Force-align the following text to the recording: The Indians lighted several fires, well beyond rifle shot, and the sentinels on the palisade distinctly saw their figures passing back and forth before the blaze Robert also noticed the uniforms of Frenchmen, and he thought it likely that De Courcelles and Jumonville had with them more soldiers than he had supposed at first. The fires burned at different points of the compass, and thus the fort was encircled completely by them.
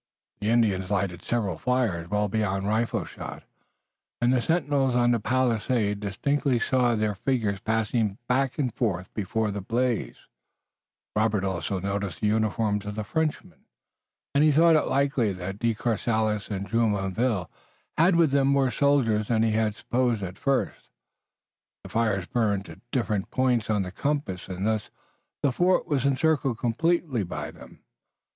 The 0.39 0.49
Indians 0.49 0.89
lighted 0.89 1.21
several 1.21 1.59
fires, 1.59 2.09
well 2.09 2.27
beyond 2.27 2.65
rifle 2.67 3.05
shot, 3.05 3.43
and 4.19 4.33
the 4.33 4.41
sentinels 4.41 4.95
on 4.95 5.11
the 5.11 5.19
palisade 5.19 5.99
distinctly 5.99 6.57
saw 6.57 6.95
their 6.95 7.13
figures 7.13 7.59
passing 7.59 8.17
back 8.27 8.57
and 8.57 8.73
forth 8.73 9.13
before 9.13 9.51
the 9.51 9.61
blaze 9.61 10.15
Robert 11.15 11.43
also 11.43 11.79
noticed 11.79 12.19
the 12.19 12.25
uniforms 12.25 12.87
of 12.87 12.97
Frenchmen, 13.05 13.63
and 14.33 14.43
he 14.43 14.51
thought 14.51 14.75
it 14.75 14.87
likely 14.87 15.33
that 15.33 15.59
De 15.59 15.75
Courcelles 15.75 16.49
and 16.49 16.67
Jumonville 16.69 17.47
had 17.95 18.15
with 18.15 18.31
them 18.31 18.47
more 18.47 18.71
soldiers 18.71 19.27
than 19.27 19.43
he 19.43 19.51
had 19.51 19.75
supposed 19.75 20.23
at 20.23 20.39
first. 20.39 20.89
The 21.83 21.89
fires 21.91 22.25
burned 22.25 22.67
at 22.69 22.79
different 22.89 23.29
points 23.29 23.69
of 23.69 23.83
the 23.83 23.91
compass, 23.91 24.47
and 24.47 24.65
thus 24.65 24.89
the 25.43 25.51
fort 25.51 25.85
was 25.85 26.07
encircled 26.07 26.57
completely 26.57 27.21
by 27.21 27.51
them. 27.51 27.83